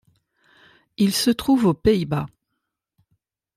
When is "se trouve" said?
1.13-1.67